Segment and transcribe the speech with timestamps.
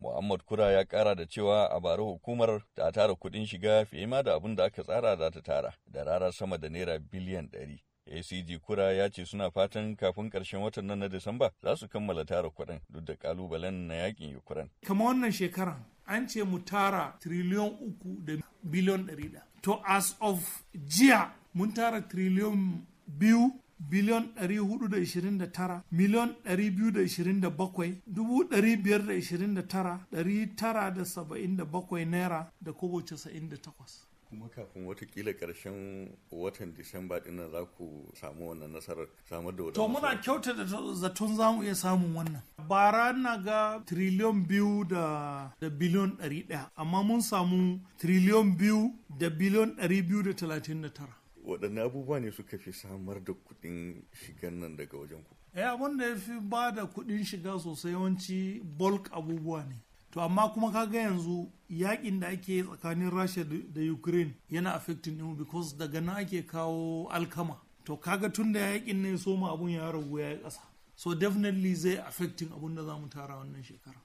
[0.00, 4.22] Muhammad Kura ya kara da cewa a bara hukumar ta tara kuɗin shiga fiye ma
[4.22, 7.78] da abin da aka tsara za ta tara da rara sama da naira biliyan ɗari.
[8.08, 12.24] ACG Kura ya ce suna fatan kafin ƙarshen watan nan na Disamba za su kammala
[12.24, 14.70] tara kuɗin duk da ƙalubalen na yaƙin Ukraine.
[14.84, 18.32] Kama wannan shekaran an ce mu tara triliyon uku da
[18.64, 19.40] biliyon ɗari.
[19.62, 32.04] To as of jiya mun tara triliyon biyu biliyon 429 miliyon 227 dubu 529 977
[32.10, 38.48] naira da kobo 98 kuma kafin wataƙila ƙarshen watan disamba ɗin nan za ku samu
[38.50, 42.42] wannan nasarar samar da to muna kyauta da zaton za mu iya samun wannan.
[42.68, 48.92] Bara na ga triliyon biyu da, da biliyon ɗari ɗaya amma mun samu triliyon biyu
[49.18, 51.14] da biliyon ɗari biyu da talatin da tara.
[51.48, 55.34] Waɗanne abubuwa ne suka fi samar da kuɗin shigan nan daga wajen ku?
[55.54, 59.76] Eh abin da ya fi ba da kuɗin shiga sosai yawanci bulk abubuwa ne.
[60.10, 65.34] To amma kuma kaga yanzu yaƙin da ake tsakanin rasha da ukraine yana affecting din
[65.36, 67.56] because daga nan ake kawo alkama.
[67.84, 70.60] To kaga tun da yaƙin ne soma abun ya ragu ya yi ƙasa.
[70.94, 74.00] So definitely zai affecting abun da za mu tara wannan shekara.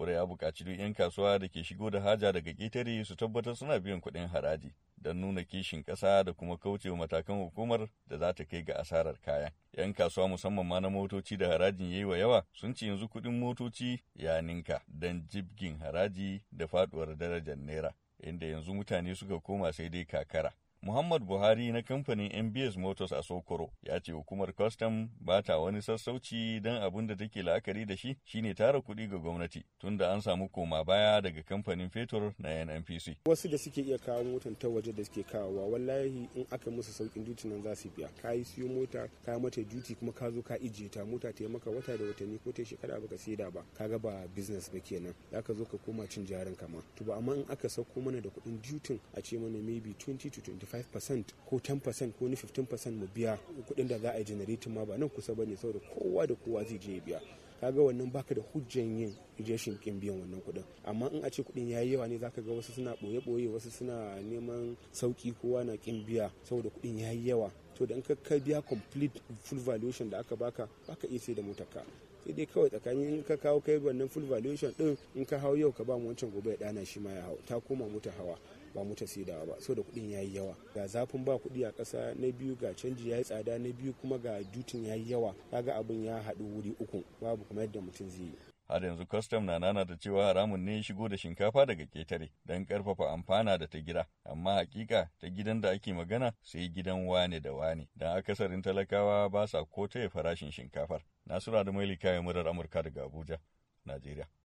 [0.00, 3.54] Kure ya buƙaci duk 'yan kasuwa da ke shigo da haja daga ƙetare su tabbatar
[3.54, 8.32] suna biyan kuɗin haraji don nuna kishin ƙasa da kuma kaucewa matakan hukumar da za
[8.32, 9.52] ta kai ga asarar kaya.
[9.76, 13.38] 'Yan kasuwa musamman ma na motoci da harajin yayi wa yawa sun ce yanzu kuɗin
[13.38, 17.92] motoci ya ninka don jibgin haraji da faɗuwar darajar naira,
[18.22, 20.50] inda yanzu mutane suka koma sai dai kakara.
[20.82, 25.82] Muhammad Buhari na kamfanin MBS Motors a Sokoro ya ce hukumar kwastam ba ta wani
[25.82, 30.20] sassauci don abin da take la'akari da shi shine tara kuɗi ga gwamnati tunda an
[30.20, 33.16] samu koma baya daga kamfanin fetur na NNPC.
[33.26, 36.92] Wasu da suke iya kawo motan ta waje da suke kawowa wallahi in aka musu
[36.92, 38.08] saukin duty nan za su biya.
[38.22, 41.44] Ka yi siyo mota ka mata duty kuma ka zo ka ijiye ta mota ta
[41.48, 45.12] maka wata da watanni ko ta shekara baka saida ba kaga ba business ba kenan
[45.30, 46.80] za ka zo ka koma cin jarin kama.
[46.96, 50.30] To ba amma in aka sauko mana da kuɗin duty a ce mana maybe 20
[50.30, 53.38] to 25 5% ko 10% ko ni 15% mu biya
[53.68, 56.34] kuɗin da za a yi generating ma ba nan kusa ba ne saboda kowa da
[56.34, 57.20] kowa zai je biya.
[57.60, 59.14] Kaga wannan baka da hujjan yin
[59.48, 60.64] rashin kin biyan wannan kuɗin.
[60.84, 63.70] Amma in a ce kuɗin yayi yawa ne zaka ga wasu suna ɓoye ɓoye wasu
[63.70, 67.50] suna neman sauƙi kowa na kin biya saboda kuɗin yayi yawa.
[67.74, 71.42] To da in ka biya complete full valuation da aka baka baka iya sai da
[71.42, 71.84] motarka.
[72.24, 75.54] Sai dai kawai tsakanin in ka kawo kai wannan full valuation din in ka hau
[75.56, 77.38] yau ka ba mu wancan gobe ya dana shi ma ya hau.
[77.46, 78.36] Ta koma mota hawa
[78.74, 80.54] ba mota saidawa ba so da kuɗin yayi yawa.
[80.74, 84.18] Ga zafin ba kuɗi a ƙasa na biyu ga canji yayi tsada na biyu kuma
[84.18, 85.34] ga dutin yayi yawa.
[85.50, 88.32] Kaga abin ya haɗu wuri uku babu kuma yadda mutum zai yi.
[88.68, 92.64] Har yanzu kwastam na nana da cewa haramun ne shigo da shinkafa daga ƙetare don
[92.66, 94.06] ƙarfafa amfana da ta gida.
[94.24, 97.88] Amma hakika ta gidan da ake magana sai gidan wane da wane.
[97.96, 101.00] Don akasarin talakawa ba sa ko taya farashin shinkafar.
[101.30, 103.38] Nasura da mailika ya murar amurka daga abuja
[103.84, 104.26] najeriya.